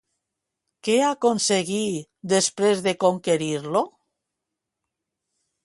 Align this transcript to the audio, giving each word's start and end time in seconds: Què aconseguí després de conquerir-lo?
Què 0.87 0.95
aconseguí 1.09 1.83
després 2.33 2.81
de 2.87 2.95
conquerir-lo? 3.05 3.85